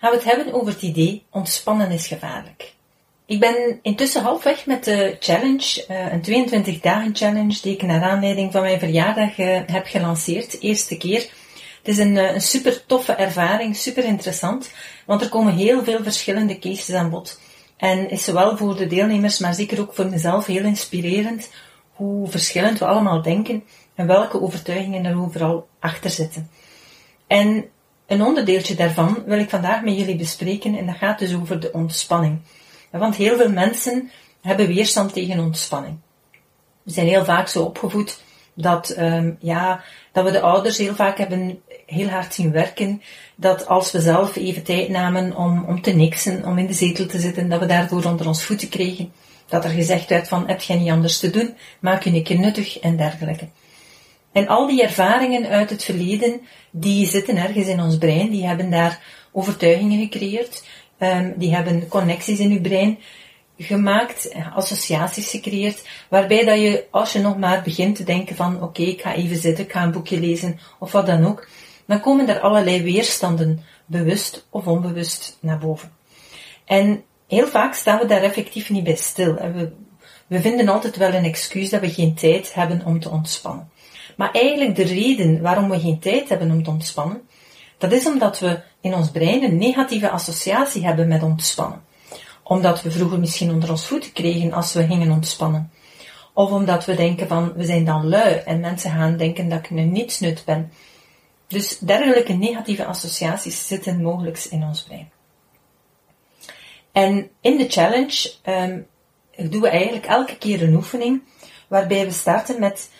gaan 0.00 0.10
we 0.10 0.16
het 0.16 0.24
hebben 0.24 0.52
over 0.52 0.72
het 0.72 0.82
idee 0.82 1.24
ontspannen 1.30 1.90
is 1.90 2.06
gevaarlijk. 2.06 2.76
Ik 3.26 3.40
ben 3.40 3.78
intussen 3.82 4.22
halfweg 4.22 4.66
met 4.66 4.84
de 4.84 5.16
challenge, 5.20 5.84
eh, 5.88 6.12
een 6.12 6.22
22 6.22 6.80
dagen 6.80 7.16
challenge 7.16 7.58
die 7.62 7.74
ik 7.74 7.82
naar 7.82 8.02
aanleiding 8.02 8.52
van 8.52 8.60
mijn 8.60 8.78
verjaardag 8.78 9.38
eh, 9.38 9.60
heb 9.66 9.86
gelanceerd, 9.86 10.60
eerste 10.60 10.96
keer. 10.96 11.20
Het 11.78 11.88
is 11.88 11.98
een, 11.98 12.16
eh, 12.16 12.34
een 12.34 12.40
super 12.40 12.86
toffe 12.86 13.12
ervaring, 13.12 13.76
super 13.76 14.04
interessant, 14.04 14.70
want 15.06 15.22
er 15.22 15.28
komen 15.28 15.56
heel 15.56 15.84
veel 15.84 16.02
verschillende 16.02 16.58
cases 16.58 16.94
aan 16.94 17.10
bod. 17.10 17.40
En 17.76 18.10
is 18.10 18.24
zowel 18.24 18.56
voor 18.56 18.76
de 18.76 18.86
deelnemers, 18.86 19.38
maar 19.38 19.54
zeker 19.54 19.80
ook 19.80 19.94
voor 19.94 20.06
mezelf 20.06 20.46
heel 20.46 20.64
inspirerend 20.64 21.50
hoe 21.92 22.28
verschillend 22.28 22.78
we 22.78 22.86
allemaal 22.86 23.22
denken 23.22 23.64
en 23.94 24.06
welke 24.06 24.40
overtuigingen 24.40 25.04
er 25.04 25.18
overal 25.18 25.68
achter 25.80 26.10
zitten. 26.10 26.50
En 27.26 27.70
een 28.08 28.22
onderdeeltje 28.22 28.74
daarvan 28.74 29.22
wil 29.26 29.38
ik 29.38 29.50
vandaag 29.50 29.82
met 29.82 29.96
jullie 29.96 30.16
bespreken 30.16 30.78
en 30.78 30.86
dat 30.86 30.96
gaat 30.96 31.18
dus 31.18 31.34
over 31.34 31.60
de 31.60 31.72
ontspanning. 31.72 32.38
Want 32.90 33.16
heel 33.16 33.36
veel 33.36 33.50
mensen 33.50 34.10
hebben 34.42 34.66
weerstand 34.66 35.12
tegen 35.12 35.38
ontspanning. 35.38 35.96
We 36.82 36.92
zijn 36.92 37.06
heel 37.06 37.24
vaak 37.24 37.48
zo 37.48 37.62
opgevoed 37.62 38.20
dat, 38.54 38.94
um, 38.98 39.36
ja, 39.40 39.82
dat 40.12 40.24
we 40.24 40.30
de 40.30 40.40
ouders 40.40 40.78
heel 40.78 40.94
vaak 40.94 41.18
hebben 41.18 41.62
heel 41.86 42.08
hard 42.08 42.34
zien 42.34 42.50
werken. 42.50 43.02
Dat 43.34 43.66
als 43.66 43.92
we 43.92 44.00
zelf 44.00 44.36
even 44.36 44.62
tijd 44.62 44.88
namen 44.88 45.36
om, 45.36 45.64
om 45.64 45.82
te 45.82 45.92
niksen, 45.92 46.44
om 46.44 46.58
in 46.58 46.66
de 46.66 46.72
zetel 46.72 47.06
te 47.06 47.20
zitten, 47.20 47.48
dat 47.48 47.60
we 47.60 47.66
daardoor 47.66 48.04
onder 48.04 48.26
ons 48.26 48.44
voeten 48.44 48.68
kregen. 48.68 49.12
Dat 49.48 49.64
er 49.64 49.70
gezegd 49.70 50.08
werd 50.08 50.28
van, 50.28 50.48
heb 50.48 50.60
jij 50.60 50.76
niet 50.76 50.90
anders 50.90 51.18
te 51.18 51.30
doen, 51.30 51.56
maak 51.80 52.02
je 52.02 52.10
een 52.10 52.22
keer 52.22 52.38
nuttig 52.38 52.78
en 52.78 52.96
dergelijke. 52.96 53.48
En 54.32 54.48
al 54.48 54.66
die 54.66 54.82
ervaringen 54.82 55.48
uit 55.48 55.70
het 55.70 55.84
verleden, 55.84 56.40
die 56.70 57.06
zitten 57.06 57.36
ergens 57.36 57.66
in 57.66 57.80
ons 57.80 57.98
brein, 57.98 58.30
die 58.30 58.46
hebben 58.46 58.70
daar 58.70 59.00
overtuigingen 59.32 60.00
gecreëerd, 60.00 60.64
um, 60.98 61.34
die 61.36 61.54
hebben 61.54 61.88
connecties 61.88 62.38
in 62.38 62.50
uw 62.50 62.60
brein 62.60 62.98
gemaakt, 63.58 64.34
associaties 64.54 65.30
gecreëerd, 65.30 65.88
waarbij 66.08 66.44
dat 66.44 66.60
je, 66.60 66.86
als 66.90 67.12
je 67.12 67.18
nog 67.18 67.38
maar 67.38 67.62
begint 67.62 67.96
te 67.96 68.04
denken 68.04 68.36
van, 68.36 68.62
oké, 68.62 68.82
ik 68.82 69.00
ga 69.00 69.14
even 69.14 69.36
zitten, 69.36 69.64
ik 69.64 69.72
ga 69.72 69.82
een 69.82 69.92
boekje 69.92 70.20
lezen, 70.20 70.58
of 70.78 70.92
wat 70.92 71.06
dan 71.06 71.26
ook, 71.26 71.48
dan 71.86 72.00
komen 72.00 72.28
er 72.28 72.40
allerlei 72.40 72.82
weerstanden, 72.82 73.64
bewust 73.86 74.46
of 74.50 74.66
onbewust, 74.66 75.38
naar 75.40 75.58
boven. 75.58 75.92
En 76.64 77.04
heel 77.28 77.46
vaak 77.46 77.74
staan 77.74 77.98
we 77.98 78.06
daar 78.06 78.22
effectief 78.22 78.70
niet 78.70 78.84
bij 78.84 78.96
stil. 78.96 79.34
we, 79.34 79.72
we 80.26 80.40
vinden 80.40 80.68
altijd 80.68 80.96
wel 80.96 81.12
een 81.12 81.24
excuus 81.24 81.70
dat 81.70 81.80
we 81.80 81.90
geen 81.90 82.14
tijd 82.14 82.54
hebben 82.54 82.84
om 82.84 83.00
te 83.00 83.08
ontspannen. 83.08 83.70
Maar 84.18 84.30
eigenlijk 84.32 84.76
de 84.76 84.84
reden 84.84 85.40
waarom 85.40 85.70
we 85.70 85.80
geen 85.80 85.98
tijd 85.98 86.28
hebben 86.28 86.50
om 86.50 86.62
te 86.62 86.70
ontspannen, 86.70 87.28
dat 87.78 87.92
is 87.92 88.06
omdat 88.06 88.38
we 88.38 88.60
in 88.80 88.94
ons 88.94 89.10
brein 89.10 89.42
een 89.42 89.58
negatieve 89.58 90.10
associatie 90.10 90.86
hebben 90.86 91.08
met 91.08 91.22
ontspannen. 91.22 91.84
Omdat 92.42 92.82
we 92.82 92.90
vroeger 92.90 93.18
misschien 93.18 93.50
onder 93.50 93.70
ons 93.70 93.86
voeten 93.86 94.12
kregen 94.12 94.52
als 94.52 94.72
we 94.72 94.86
gingen 94.86 95.10
ontspannen. 95.10 95.72
Of 96.34 96.50
omdat 96.50 96.84
we 96.84 96.94
denken 96.94 97.28
van, 97.28 97.52
we 97.52 97.64
zijn 97.64 97.84
dan 97.84 98.08
lui 98.08 98.34
en 98.34 98.60
mensen 98.60 98.90
gaan 98.90 99.16
denken 99.16 99.48
dat 99.48 99.58
ik 99.58 99.70
een 99.70 99.92
nietsnut 99.92 100.42
ben. 100.44 100.72
Dus 101.46 101.78
dergelijke 101.78 102.32
negatieve 102.32 102.84
associaties 102.84 103.66
zitten 103.66 104.02
mogelijk 104.02 104.46
in 104.50 104.62
ons 104.62 104.82
brein. 104.82 105.10
En 106.92 107.30
in 107.40 107.56
de 107.56 107.68
challenge 107.68 108.30
um, 108.46 108.86
doen 109.50 109.60
we 109.60 109.68
eigenlijk 109.68 110.06
elke 110.06 110.38
keer 110.38 110.62
een 110.62 110.74
oefening 110.74 111.22
waarbij 111.68 112.04
we 112.04 112.12
starten 112.12 112.60
met 112.60 112.90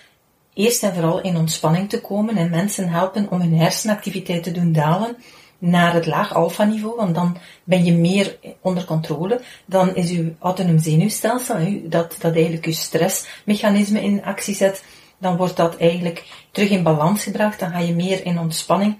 eerst 0.58 0.82
en 0.82 0.94
vooral 0.94 1.20
in 1.20 1.36
ontspanning 1.36 1.88
te 1.88 2.00
komen 2.00 2.36
en 2.36 2.50
mensen 2.50 2.88
helpen 2.88 3.30
om 3.30 3.40
hun 3.40 3.58
hersenactiviteit 3.58 4.42
te 4.42 4.52
doen 4.52 4.72
dalen 4.72 5.16
naar 5.58 5.94
het 5.94 6.06
laag 6.06 6.34
alfa 6.34 6.64
niveau, 6.64 6.96
want 6.96 7.14
dan 7.14 7.36
ben 7.64 7.84
je 7.84 7.92
meer 7.92 8.38
onder 8.60 8.84
controle. 8.84 9.40
Dan 9.66 9.94
is 9.94 10.10
uw 10.10 10.34
autonoom 10.38 10.78
zenuwstelsel, 10.78 11.80
dat, 11.82 12.16
dat 12.18 12.34
eigenlijk 12.34 12.66
uw 12.66 12.72
stressmechanisme 12.72 14.02
in 14.02 14.24
actie 14.24 14.54
zet, 14.54 14.84
dan 15.18 15.36
wordt 15.36 15.56
dat 15.56 15.76
eigenlijk 15.76 16.24
terug 16.50 16.70
in 16.70 16.82
balans 16.82 17.22
gebracht, 17.22 17.58
dan 17.58 17.70
ga 17.70 17.78
je 17.78 17.94
meer 17.94 18.24
in 18.24 18.38
ontspanning. 18.38 18.98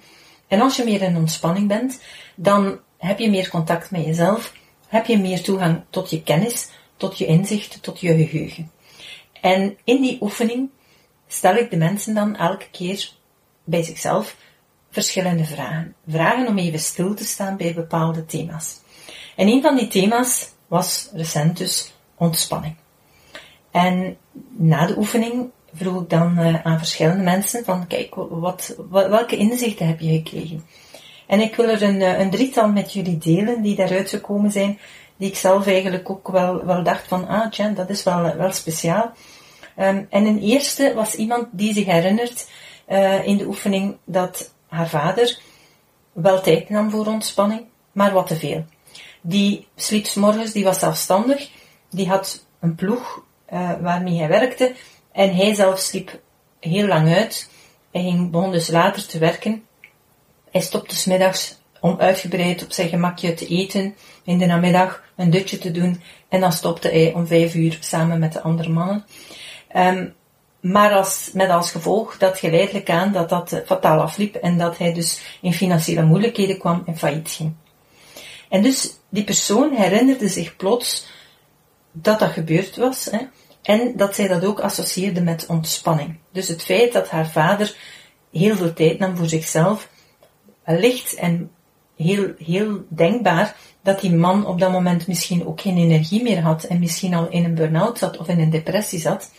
En 0.49 0.61
als 0.61 0.77
je 0.77 0.85
meer 0.85 1.03
in 1.03 1.17
ontspanning 1.17 1.69
bent, 1.69 2.01
dan 2.35 2.79
heb 2.99 3.19
je 3.19 3.31
meer 3.31 3.49
contact 3.49 3.91
met 3.91 4.05
jezelf, 4.05 4.53
heb 4.89 5.07
je 5.07 5.19
meer 5.19 5.43
toegang 5.43 5.81
tot 5.91 6.11
je 6.11 6.23
kennis, 6.23 6.69
tot 6.97 7.19
je 7.19 7.27
inzicht, 7.27 7.83
tot 7.83 8.01
je 8.01 8.27
geheugen. 8.27 8.71
En 9.41 9.77
in 9.85 10.03
die 10.03 10.19
oefening 10.21 10.71
stel 11.29 11.57
ik 11.57 11.71
de 11.71 11.77
mensen 11.77 12.15
dan 12.15 12.37
elke 12.37 12.71
keer 12.71 13.11
bij 13.65 13.83
zichzelf 13.83 14.37
verschillende 14.91 15.45
vragen. 15.45 15.95
Vragen 16.09 16.47
om 16.47 16.59
even 16.59 16.79
stil 16.79 17.15
te 17.15 17.25
staan 17.25 17.57
bij 17.57 17.75
bepaalde 17.75 18.25
thema's. 18.25 18.81
En 19.37 19.49
een 19.49 19.63
van 19.63 19.77
die 19.77 19.89
thema's 19.89 20.53
was 20.67 21.09
recent 21.13 21.57
dus 21.57 21.93
ontspanning. 22.15 22.77
En 23.71 24.17
na 24.57 24.87
de 24.87 24.97
oefening 24.97 25.51
vroeg 25.75 26.03
ik 26.03 26.11
dan 26.11 26.39
uh, 26.39 26.67
aan 26.67 26.79
verschillende 26.79 27.23
mensen 27.23 27.65
van, 27.65 27.87
kijk, 27.87 28.15
wat, 28.31 28.77
welke 28.91 29.37
inzichten 29.37 29.87
heb 29.87 30.01
je 30.01 30.13
gekregen? 30.13 30.65
En 31.27 31.41
ik 31.41 31.55
wil 31.55 31.69
er 31.69 31.83
een, 31.83 32.03
eh, 32.03 32.19
een 32.19 32.31
drietal 32.31 32.69
met 32.69 32.93
jullie 32.93 33.19
delen 33.19 33.63
die 33.63 33.77
daaruit 33.77 34.11
gekomen 34.11 34.51
zijn, 34.51 34.79
die 35.17 35.29
ik 35.29 35.37
zelf 35.37 35.67
eigenlijk 35.67 36.11
ook 36.11 36.29
wel, 36.29 36.65
wel 36.65 36.83
dacht 36.83 37.09
van, 37.09 37.29
ah, 37.29 37.51
Jen, 37.51 37.75
dat 37.75 37.91
is 37.91 38.03
wel, 38.03 38.37
wel 38.37 38.53
speciaal. 38.53 39.13
Um, 39.79 40.07
en 40.11 40.27
een 40.27 40.41
eerste 40.41 40.95
was 40.95 41.15
iemand 41.15 41.47
die 41.51 41.75
zich 41.75 41.85
herinnert 41.85 42.49
uh, 42.89 43.27
in 43.27 43.37
de 43.37 43.47
oefening 43.47 43.97
dat 44.05 44.55
haar 44.69 44.89
vader 44.89 45.39
wel 46.13 46.41
tijd 46.41 46.69
nam 46.69 46.91
voor 46.91 47.07
ontspanning, 47.07 47.65
maar 47.93 48.13
wat 48.13 48.27
te 48.27 48.37
veel. 48.37 48.65
Die 49.21 49.69
sliep 49.77 50.07
s 50.07 50.15
morgens, 50.15 50.53
die 50.53 50.65
was 50.65 50.79
zelfstandig, 50.79 51.51
die 51.91 52.09
had 52.09 52.47
een 52.61 52.75
ploeg 52.75 53.25
uh, 53.53 53.73
waarmee 53.81 54.19
hij 54.19 54.29
werkte 54.29 54.75
en 55.13 55.37
hij 55.37 55.55
zelf 55.55 55.79
sliep 55.79 56.21
heel 56.61 56.87
lang 56.87 57.15
uit. 57.15 57.51
Hij 57.93 58.03
ging, 58.03 58.31
begon 58.31 58.53
dus 58.53 58.69
later 58.69 59.07
te 59.07 59.19
werken. 59.19 59.65
Hij 60.51 60.61
stopte 60.61 60.97
s 60.97 61.05
middags 61.05 61.59
om 61.81 61.97
uitgebreid 61.99 62.65
op 62.65 62.73
zijn 62.73 62.89
gemakje 62.89 63.35
te 63.35 63.47
eten, 63.47 63.97
in 64.25 64.39
de 64.39 64.47
namiddag 64.47 65.03
een 65.17 65.31
dutje 65.31 65.59
te 65.59 65.71
doen 65.71 66.03
en 66.29 66.41
dan 66.41 66.53
stopte 66.53 66.89
hij 66.89 67.13
om 67.15 67.27
vijf 67.27 67.55
uur 67.55 67.79
samen 67.81 68.19
met 68.19 68.33
de 68.33 68.43
andere 68.43 68.69
mannen. 68.69 69.05
Um, 69.77 70.17
maar 70.61 70.93
als, 70.93 71.31
met 71.33 71.51
als 71.51 71.71
gevolg 71.71 72.17
dat 72.17 72.39
geleidelijk 72.39 72.91
aan 72.91 73.13
dat 73.13 73.29
dat 73.29 73.53
uh, 73.53 73.59
fataal 73.67 74.01
afliep 74.01 74.35
en 74.35 74.59
dat 74.59 74.79
hij 74.79 74.93
dus 74.93 75.21
in 75.41 75.53
financiële 75.53 76.03
moeilijkheden 76.03 76.59
kwam 76.59 76.83
en 76.87 76.99
failliet 76.99 77.31
ging. 77.31 77.53
En 78.49 78.63
dus 78.63 78.99
die 79.09 79.25
persoon 79.25 79.73
herinnerde 79.73 80.29
zich 80.29 80.57
plots 80.57 81.07
dat 81.93 82.19
dat 82.19 82.31
gebeurd 82.31 82.77
was 82.77 83.05
hè, 83.05 83.19
en 83.63 83.97
dat 83.97 84.15
zij 84.15 84.29
dat 84.29 84.45
ook 84.45 84.61
associeerde 84.61 85.21
met 85.21 85.47
ontspanning. 85.47 86.19
Dus 86.33 86.49
het 86.49 86.63
feit 86.63 86.93
dat 86.93 87.09
haar 87.09 87.31
vader 87.31 87.77
heel 88.33 88.57
veel 88.57 88.73
tijd 88.73 88.99
nam 88.99 89.17
voor 89.17 89.29
zichzelf, 89.29 89.89
wellicht 90.65 91.15
en 91.15 91.51
heel, 91.97 92.33
heel 92.39 92.85
denkbaar 92.89 93.57
dat 93.83 94.01
die 94.01 94.15
man 94.15 94.47
op 94.47 94.61
dat 94.61 94.71
moment 94.71 95.07
misschien 95.07 95.47
ook 95.47 95.61
geen 95.61 95.77
energie 95.77 96.23
meer 96.23 96.41
had 96.41 96.65
en 96.65 96.79
misschien 96.79 97.15
al 97.15 97.29
in 97.29 97.45
een 97.45 97.55
burn-out 97.55 97.99
zat 97.99 98.17
of 98.17 98.29
in 98.29 98.41
een 98.41 98.51
depressie 98.51 99.01
zat, 99.01 99.31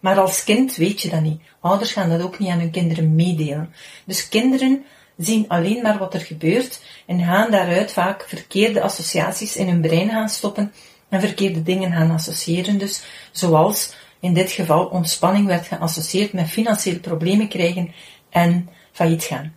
maar 0.00 0.18
als 0.18 0.44
kind 0.44 0.76
weet 0.76 1.00
je 1.00 1.08
dat 1.08 1.20
niet. 1.20 1.40
Ouders 1.60 1.92
gaan 1.92 2.08
dat 2.08 2.22
ook 2.22 2.38
niet 2.38 2.48
aan 2.48 2.58
hun 2.58 2.70
kinderen 2.70 3.14
meedelen. 3.14 3.74
Dus 4.04 4.28
kinderen 4.28 4.84
zien 5.16 5.48
alleen 5.48 5.82
maar 5.82 5.98
wat 5.98 6.14
er 6.14 6.20
gebeurt 6.20 6.82
en 7.06 7.24
gaan 7.24 7.50
daaruit 7.50 7.92
vaak 7.92 8.24
verkeerde 8.28 8.82
associaties 8.82 9.56
in 9.56 9.68
hun 9.68 9.80
brein 9.80 10.10
gaan 10.10 10.28
stoppen 10.28 10.72
en 11.08 11.20
verkeerde 11.20 11.62
dingen 11.62 11.92
gaan 11.92 12.10
associëren. 12.10 12.78
Dus 12.78 13.02
zoals 13.32 13.94
in 14.20 14.34
dit 14.34 14.50
geval 14.50 14.86
ontspanning 14.86 15.46
werd 15.46 15.66
geassocieerd 15.66 16.32
met 16.32 16.48
financiële 16.48 17.00
problemen 17.00 17.48
krijgen 17.48 17.92
en 18.30 18.68
failliet 18.92 19.24
gaan. 19.24 19.56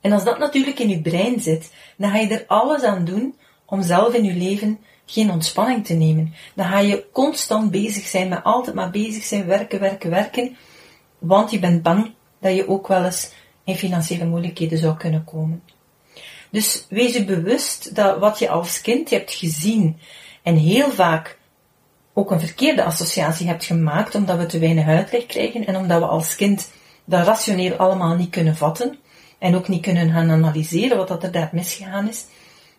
En 0.00 0.12
als 0.12 0.24
dat 0.24 0.38
natuurlijk 0.38 0.78
in 0.78 0.88
je 0.88 1.00
brein 1.00 1.40
zit, 1.40 1.72
dan 1.96 2.10
ga 2.10 2.16
je 2.16 2.28
er 2.28 2.44
alles 2.46 2.82
aan 2.82 3.04
doen 3.04 3.34
om 3.66 3.82
zelf 3.82 4.14
in 4.14 4.24
je 4.24 4.34
leven 4.34 4.78
geen 5.10 5.30
ontspanning 5.30 5.86
te 5.86 5.94
nemen. 5.94 6.34
Dan 6.54 6.66
ga 6.66 6.78
je 6.78 7.06
constant 7.12 7.70
bezig 7.70 8.06
zijn 8.06 8.28
met 8.28 8.44
altijd 8.44 8.74
maar 8.74 8.90
bezig 8.90 9.24
zijn, 9.24 9.46
werken, 9.46 9.80
werken, 9.80 10.10
werken. 10.10 10.56
Want 11.18 11.50
je 11.50 11.58
bent 11.58 11.82
bang 11.82 12.12
dat 12.40 12.54
je 12.54 12.68
ook 12.68 12.88
wel 12.88 13.04
eens 13.04 13.32
in 13.64 13.76
financiële 13.76 14.24
moeilijkheden 14.24 14.78
zou 14.78 14.96
kunnen 14.96 15.24
komen. 15.24 15.62
Dus 16.50 16.86
wees 16.88 17.14
je 17.14 17.24
bewust 17.24 17.94
dat 17.94 18.18
wat 18.18 18.38
je 18.38 18.48
als 18.48 18.80
kind 18.80 19.10
hebt 19.10 19.32
gezien 19.32 19.98
en 20.42 20.56
heel 20.56 20.90
vaak 20.90 21.38
ook 22.12 22.30
een 22.30 22.40
verkeerde 22.40 22.84
associatie 22.84 23.46
hebt 23.46 23.64
gemaakt 23.64 24.14
omdat 24.14 24.38
we 24.38 24.46
te 24.46 24.58
weinig 24.58 24.86
uitleg 24.86 25.26
krijgen 25.26 25.66
en 25.66 25.76
omdat 25.76 25.98
we 25.98 26.06
als 26.06 26.36
kind 26.36 26.70
dat 27.04 27.26
rationeel 27.26 27.74
allemaal 27.74 28.16
niet 28.16 28.30
kunnen 28.30 28.56
vatten 28.56 28.98
en 29.38 29.54
ook 29.54 29.68
niet 29.68 29.82
kunnen 29.82 30.12
gaan 30.12 30.30
analyseren 30.30 30.96
wat 30.96 31.08
dat 31.08 31.22
er 31.22 31.32
daar 31.32 31.50
misgegaan 31.52 32.08
is. 32.08 32.24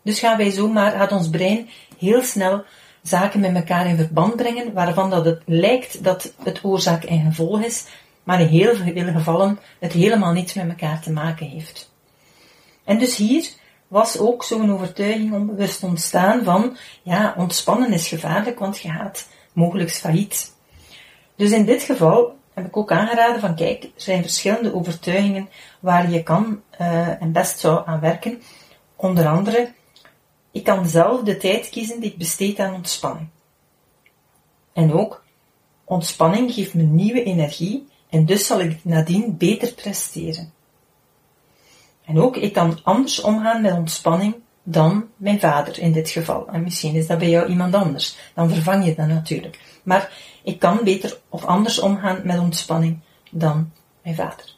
Dus 0.03 0.19
gaan 0.19 0.37
wij 0.37 0.51
zomaar, 0.51 0.91
gaat 0.91 1.11
ons 1.11 1.29
brein 1.29 1.69
heel 1.97 2.23
snel 2.23 2.63
zaken 3.01 3.39
met 3.39 3.55
elkaar 3.55 3.87
in 3.87 3.95
verband 3.95 4.35
brengen, 4.35 4.73
waarvan 4.73 5.09
dat 5.09 5.25
het 5.25 5.41
lijkt 5.45 6.03
dat 6.03 6.33
het 6.43 6.59
oorzaak 6.63 7.03
en 7.03 7.25
gevolg 7.25 7.61
is, 7.61 7.85
maar 8.23 8.41
in 8.41 8.47
heel 8.47 8.75
veel 8.75 9.13
gevallen 9.13 9.59
het 9.79 9.91
helemaal 9.91 10.31
niets 10.31 10.53
met 10.53 10.69
elkaar 10.69 11.01
te 11.01 11.11
maken 11.11 11.47
heeft. 11.47 11.91
En 12.83 12.99
dus 12.99 13.15
hier 13.15 13.49
was 13.87 14.17
ook 14.17 14.43
zo'n 14.43 14.73
overtuiging 14.73 15.33
onbewust 15.33 15.83
ontstaan 15.83 16.43
van, 16.43 16.77
ja, 17.03 17.33
ontspannen 17.37 17.93
is 17.93 18.07
gevaarlijk, 18.07 18.59
want 18.59 18.79
je 18.79 18.89
gaat 18.89 19.27
mogelijk 19.53 19.91
failliet. 19.91 20.55
Dus 21.35 21.51
in 21.51 21.65
dit 21.65 21.83
geval 21.83 22.35
heb 22.53 22.65
ik 22.65 22.77
ook 22.77 22.91
aangeraden 22.91 23.39
van, 23.39 23.55
kijk, 23.55 23.83
er 23.83 23.89
zijn 23.95 24.21
verschillende 24.21 24.75
overtuigingen 24.75 25.49
waar 25.79 26.09
je 26.09 26.23
kan 26.23 26.61
uh, 26.81 27.21
en 27.21 27.31
best 27.31 27.59
zou 27.59 27.81
aan 27.85 27.99
werken. 27.99 28.41
Onder 28.95 29.27
andere, 29.27 29.73
ik 30.51 30.63
kan 30.63 30.87
zelf 30.87 31.23
de 31.23 31.37
tijd 31.37 31.69
kiezen 31.69 31.99
die 31.99 32.11
ik 32.11 32.17
besteed 32.17 32.59
aan 32.59 32.73
ontspanning. 32.73 33.27
En 34.73 34.93
ook, 34.93 35.23
ontspanning 35.83 36.53
geeft 36.53 36.73
me 36.73 36.83
nieuwe 36.83 37.23
energie 37.23 37.87
en 38.09 38.25
dus 38.25 38.47
zal 38.47 38.59
ik 38.59 38.79
nadien 38.83 39.37
beter 39.37 39.73
presteren. 39.73 40.53
En 42.05 42.19
ook, 42.19 42.37
ik 42.37 42.53
kan 42.53 42.79
anders 42.83 43.21
omgaan 43.21 43.61
met 43.61 43.73
ontspanning 43.73 44.35
dan 44.63 45.07
mijn 45.17 45.39
vader 45.39 45.79
in 45.79 45.91
dit 45.91 46.09
geval. 46.09 46.47
En 46.47 46.63
misschien 46.63 46.95
is 46.95 47.07
dat 47.07 47.17
bij 47.19 47.29
jou 47.29 47.49
iemand 47.49 47.75
anders. 47.75 48.17
Dan 48.33 48.49
vervang 48.49 48.85
je 48.85 48.95
dat 48.95 49.07
natuurlijk. 49.07 49.59
Maar 49.83 50.13
ik 50.43 50.59
kan 50.59 50.79
beter 50.83 51.19
of 51.29 51.45
anders 51.45 51.79
omgaan 51.79 52.21
met 52.23 52.39
ontspanning 52.39 52.99
dan 53.31 53.71
mijn 54.03 54.15
vader. 54.15 54.55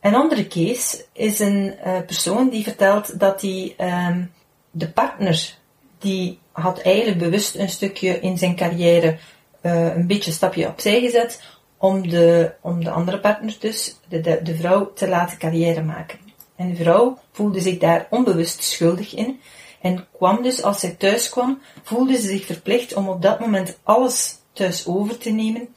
Een 0.00 0.14
andere 0.14 0.46
case 0.46 1.04
is 1.12 1.38
een 1.38 1.74
uh, 1.86 2.00
persoon 2.06 2.48
die 2.48 2.62
vertelt 2.62 3.20
dat 3.20 3.40
hij 3.40 3.74
uh, 3.78 4.24
de 4.70 4.90
partner 4.90 5.58
die 5.98 6.38
had 6.52 6.80
eigenlijk 6.80 7.18
bewust 7.18 7.54
een 7.54 7.68
stukje 7.68 8.20
in 8.20 8.38
zijn 8.38 8.56
carrière 8.56 9.18
uh, 9.62 9.94
een 9.94 10.06
beetje 10.06 10.30
een 10.30 10.36
stapje 10.36 10.68
opzij 10.68 11.00
gezet 11.00 11.42
om 11.76 12.08
de, 12.08 12.52
om 12.60 12.84
de 12.84 12.90
andere 12.90 13.20
partner 13.20 13.56
dus, 13.60 13.96
de, 14.08 14.20
de, 14.20 14.40
de 14.42 14.56
vrouw, 14.56 14.92
te 14.92 15.08
laten 15.08 15.38
carrière 15.38 15.82
maken. 15.82 16.18
En 16.56 16.68
de 16.68 16.76
vrouw 16.76 17.18
voelde 17.32 17.60
zich 17.60 17.78
daar 17.78 18.06
onbewust 18.10 18.62
schuldig 18.62 19.14
in 19.14 19.40
en 19.80 20.06
kwam 20.16 20.42
dus, 20.42 20.62
als 20.62 20.80
zij 20.80 20.90
thuis 20.90 21.28
kwam, 21.28 21.60
voelde 21.82 22.16
ze 22.16 22.26
zich 22.26 22.46
verplicht 22.46 22.94
om 22.94 23.08
op 23.08 23.22
dat 23.22 23.40
moment 23.40 23.78
alles 23.82 24.36
thuis 24.52 24.86
over 24.86 25.18
te 25.18 25.30
nemen 25.30 25.68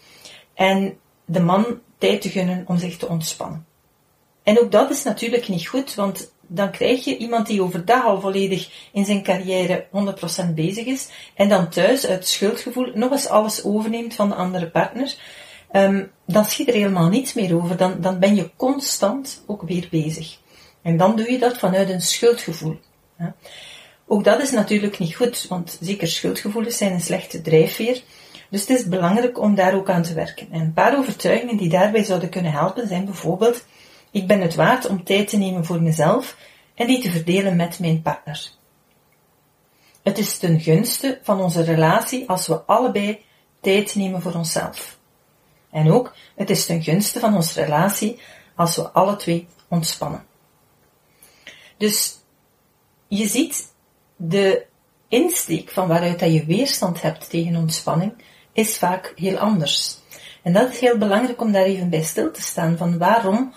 en 0.54 0.98
de 1.26 1.40
man 1.40 1.80
tijd 1.98 2.22
te 2.22 2.30
gunnen 2.30 2.64
om 2.68 2.78
zich 2.78 2.98
te 2.98 3.08
ontspannen. 3.08 3.66
En 4.44 4.60
ook 4.60 4.72
dat 4.72 4.90
is 4.90 5.04
natuurlijk 5.04 5.48
niet 5.48 5.68
goed, 5.68 5.96
want 5.96 6.33
dan 6.48 6.72
krijg 6.72 7.04
je 7.04 7.18
iemand 7.18 7.48
die 7.48 7.62
overdag 7.62 8.06
al 8.06 8.20
volledig 8.20 8.90
in 8.92 9.06
zijn 9.06 9.24
carrière 9.24 9.86
100% 10.50 10.54
bezig 10.54 10.86
is 10.86 11.08
en 11.36 11.50
dan 11.50 11.70
thuis 11.70 12.08
uit 12.08 12.28
schuldgevoel 12.28 12.92
nog 12.94 13.12
eens 13.12 13.28
alles 13.28 13.64
overneemt 13.64 14.14
van 14.14 14.30
de 14.30 14.36
andere 14.36 14.70
partner. 14.70 15.16
Um, 15.72 16.12
dan 16.26 16.46
schiet 16.46 16.68
er 16.68 16.74
helemaal 16.74 17.10
niets 17.10 17.34
meer 17.34 17.56
over. 17.56 17.78
Dan, 17.78 18.02
dan 18.02 18.20
ben 18.20 18.36
je 18.36 18.52
constant 18.56 19.44
ook 19.48 19.62
weer 19.62 19.88
bezig. 19.92 20.38
En 20.82 20.98
dan 20.98 21.16
doe 21.16 21.32
je 21.32 21.40
dat 21.40 21.58
vanuit 21.58 21.90
een 21.90 22.02
schuldgevoel. 22.02 22.80
Ook 24.08 24.24
dat 24.24 24.42
is 24.42 24.52
natuurlijk 24.52 25.00
niet 25.00 25.16
goed, 25.16 25.46
want 25.50 25.78
zeker 25.82 26.08
schuldgevoelens 26.08 26.78
zijn 26.78 26.94
een 26.94 27.02
slechte 27.02 27.42
drijfveer. 27.42 28.02
Dus 28.50 28.62
het 28.62 28.70
is 28.70 28.88
belangrijk 28.88 29.40
om 29.40 29.56
daar 29.56 29.76
ook 29.76 29.90
aan 29.90 30.04
te 30.04 30.14
werken. 30.14 30.48
En 30.52 30.62
een 30.62 30.74
paar 30.74 30.98
overtuigingen 30.98 31.58
die 31.58 31.70
daarbij 31.70 32.04
zouden 32.04 32.30
kunnen 32.30 32.52
helpen 32.52 32.88
zijn 32.88 33.06
bijvoorbeeld, 33.06 33.66
ik 34.14 34.28
ben 34.28 34.42
het 34.42 34.56
waard 34.56 34.88
om 34.88 35.04
tijd 35.04 35.28
te 35.28 35.38
nemen 35.38 35.66
voor 35.66 35.82
mezelf 35.82 36.38
en 36.76 36.88
die 36.88 37.02
te 37.02 37.12
verdelen 37.12 37.56
met 37.56 37.80
mijn 37.80 38.02
partner. 38.02 38.52
Het 40.04 40.18
is 40.18 40.38
ten 40.38 40.60
gunste 40.60 41.20
van 41.24 41.42
onze 41.42 41.64
relatie 41.64 42.30
als 42.30 42.48
we 42.48 42.62
allebei 42.62 43.24
tijd 43.62 43.96
nemen 43.96 44.22
voor 44.22 44.34
onszelf. 44.34 45.00
En 45.72 45.92
ook, 45.92 46.16
het 46.36 46.50
is 46.50 46.66
ten 46.66 46.84
gunste 46.84 47.20
van 47.20 47.36
onze 47.36 47.62
relatie 47.62 48.20
als 48.56 48.76
we 48.76 48.90
alle 48.90 49.16
twee 49.16 49.48
ontspannen. 49.68 50.26
Dus 51.78 52.18
je 53.08 53.28
ziet 53.28 53.74
de 54.16 54.66
insteek 55.08 55.70
van 55.70 55.88
waaruit 55.88 56.20
dat 56.20 56.34
je 56.34 56.46
weerstand 56.46 57.02
hebt 57.02 57.30
tegen 57.30 57.56
ontspanning 57.56 58.14
is 58.52 58.78
vaak 58.78 59.14
heel 59.16 59.38
anders. 59.38 59.98
En 60.42 60.54
dat 60.54 60.72
is 60.72 60.80
heel 60.80 60.98
belangrijk 60.98 61.42
om 61.42 61.52
daar 61.52 61.64
even 61.64 61.90
bij 61.90 62.04
stil 62.04 62.32
te 62.32 62.42
staan 62.42 62.78
van 62.78 62.98
waarom 62.98 63.54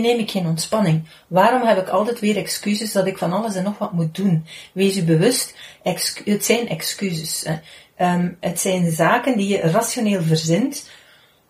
neem 0.00 0.18
ik 0.18 0.30
geen 0.30 0.46
ontspanning? 0.46 1.02
Waarom 1.26 1.62
heb 1.62 1.78
ik 1.78 1.88
altijd 1.88 2.20
weer 2.20 2.36
excuses 2.36 2.92
dat 2.92 3.06
ik 3.06 3.18
van 3.18 3.32
alles 3.32 3.54
en 3.54 3.64
nog 3.64 3.78
wat 3.78 3.92
moet 3.92 4.14
doen? 4.14 4.46
Wees 4.72 4.96
u 4.96 5.02
bewust, 5.02 5.54
het 6.24 6.44
zijn 6.44 6.68
excuses. 6.68 7.46
Um, 7.98 8.36
het 8.40 8.60
zijn 8.60 8.90
zaken 8.90 9.36
die 9.36 9.48
je 9.48 9.60
rationeel 9.60 10.22
verzint, 10.22 10.90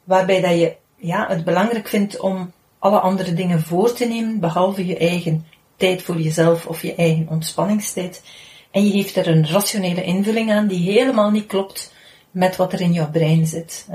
waarbij 0.04 0.40
dat 0.40 0.58
je 0.58 0.76
ja, 0.96 1.26
het 1.28 1.44
belangrijk 1.44 1.88
vindt 1.88 2.20
om 2.20 2.52
alle 2.78 2.98
andere 2.98 3.34
dingen 3.34 3.62
voor 3.62 3.92
te 3.92 4.04
nemen, 4.04 4.40
behalve 4.40 4.86
je 4.86 4.96
eigen 4.96 5.46
tijd 5.76 6.02
voor 6.02 6.20
jezelf 6.20 6.66
of 6.66 6.82
je 6.82 6.94
eigen 6.94 7.26
ontspanningstijd. 7.28 8.22
En 8.70 8.86
je 8.86 8.92
geeft 8.92 9.16
er 9.16 9.28
een 9.28 9.48
rationele 9.48 10.02
invulling 10.02 10.52
aan 10.52 10.66
die 10.66 10.90
helemaal 10.90 11.30
niet 11.30 11.46
klopt 11.46 11.92
met 12.30 12.56
wat 12.56 12.72
er 12.72 12.80
in 12.80 12.92
jouw 12.92 13.10
brein 13.10 13.46
zit. 13.46 13.86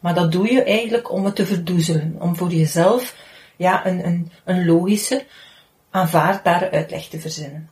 Maar 0.00 0.14
dat 0.14 0.32
doe 0.32 0.52
je 0.52 0.62
eigenlijk 0.62 1.12
om 1.12 1.24
het 1.24 1.36
te 1.36 1.46
verdoezelen, 1.46 2.16
om 2.18 2.36
voor 2.36 2.50
jezelf 2.50 3.14
ja, 3.56 3.86
een, 3.86 4.06
een, 4.06 4.30
een 4.44 4.66
logische, 4.66 5.24
aanvaardbare 5.90 6.70
uitleg 6.70 7.08
te 7.08 7.20
verzinnen. 7.20 7.70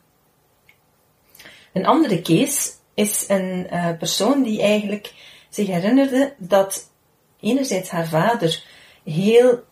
Een 1.73 1.85
andere 1.85 2.21
case 2.21 2.71
is 2.93 3.25
een 3.27 3.67
uh, 3.71 3.89
persoon 3.97 4.43
die 4.43 4.61
eigenlijk 4.61 5.13
zich 5.49 5.67
herinnerde 5.67 6.33
dat 6.37 6.91
enerzijds 7.39 7.89
haar 7.89 8.07
vader 8.07 8.63
heel 9.03 9.63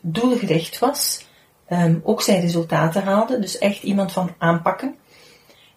doelgericht 0.00 0.78
was, 0.78 1.26
um, 1.68 2.00
ook 2.04 2.22
zijn 2.22 2.40
resultaten 2.40 3.02
haalde, 3.02 3.38
dus 3.38 3.58
echt 3.58 3.82
iemand 3.82 4.12
van 4.12 4.34
aanpakken. 4.38 4.96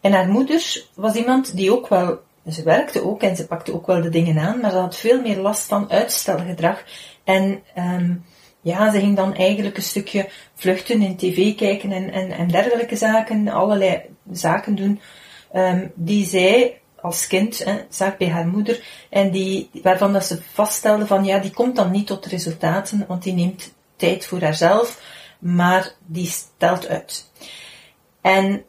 En 0.02 0.12
haar 0.12 0.28
moeder 0.28 0.86
was 0.94 1.16
iemand 1.16 1.56
die 1.56 1.74
ook 1.74 1.88
wel, 1.88 2.20
ze 2.50 2.64
werkte 2.64 3.04
ook 3.04 3.22
en 3.22 3.36
ze 3.36 3.48
pakte 3.48 3.74
ook 3.74 3.88
wel 3.88 4.02
de 4.02 4.10
dingen 4.10 4.40
aan, 4.40 4.60
maar 4.60 4.72
ze 4.72 4.78
had 4.78 4.98
veel 4.98 5.22
meer 5.22 5.38
last 5.38 5.66
van 5.68 5.92
uitstelgedrag. 5.92 6.84
En 7.24 7.64
um, 7.78 8.26
ja, 8.62 8.92
ze 8.92 9.00
ging 9.00 9.16
dan 9.16 9.36
eigenlijk 9.36 9.78
een 9.78 9.84
stukje 9.84 10.30
vluchten 10.56 11.02
in 11.02 11.18
tv 11.18 11.56
kijken 11.56 11.92
en, 11.92 12.12
en, 12.12 12.32
en 12.32 12.48
dergelijke 12.48 12.96
zaken, 12.96 13.48
allerlei 13.48 14.02
zaken 14.32 14.76
doen, 14.76 15.02
um, 15.54 15.92
die 15.96 16.26
zij 16.26 16.82
als 17.02 17.28
kind 17.28 17.64
hè, 17.64 17.86
zag 17.90 18.18
bij 18.18 18.30
haar 18.30 18.48
moeder 18.48 18.84
en 19.10 19.32
die, 19.32 19.70
waarvan 19.84 20.14
dat 20.14 20.26
ze 20.26 20.42
vaststelde 20.42 21.08
van 21.08 21.26
ja, 21.26 21.40
die 21.40 21.52
komt 21.52 21.76
dan 21.76 21.92
niet 21.92 22.08
tot 22.08 22.26
resultaten, 22.26 23.06
want 23.08 23.24
die 23.24 23.34
neemt 23.34 23.74
tijd 23.96 24.26
voor 24.26 24.42
haarzelf, 24.42 25.02
maar 25.40 25.94
die 26.06 26.28
stelt 26.28 26.88
uit. 26.88 27.32
En 28.22 28.64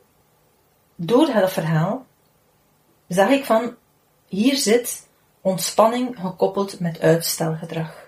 door 0.96 1.26
dat 1.32 1.52
verhaal 1.52 2.06
zag 3.08 3.30
ik 3.30 3.44
van, 3.44 3.75
hier 4.28 4.56
zit 4.56 5.08
ontspanning 5.40 6.16
gekoppeld 6.20 6.80
met 6.80 7.00
uitstelgedrag. 7.00 8.01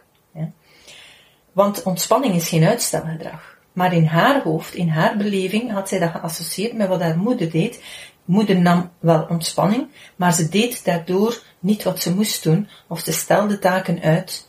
Want 1.54 1.82
ontspanning 1.82 2.34
is 2.34 2.48
geen 2.48 2.64
uitstelgedrag. 2.64 3.56
Maar 3.72 3.92
in 3.94 4.06
haar 4.06 4.42
hoofd, 4.42 4.74
in 4.74 4.88
haar 4.88 5.16
beleving, 5.16 5.70
had 5.72 5.88
zij 5.88 5.98
dat 5.98 6.10
geassocieerd 6.10 6.72
met 6.72 6.88
wat 6.88 7.00
haar 7.00 7.18
moeder 7.18 7.50
deed. 7.50 7.82
Moeder 8.24 8.60
nam 8.60 8.90
wel 8.98 9.26
ontspanning, 9.28 9.86
maar 10.16 10.34
ze 10.34 10.48
deed 10.48 10.84
daardoor 10.84 11.42
niet 11.58 11.82
wat 11.82 12.02
ze 12.02 12.14
moest 12.14 12.42
doen, 12.42 12.68
of 12.88 13.00
ze 13.00 13.12
stelde 13.12 13.58
taken 13.58 14.00
uit 14.02 14.48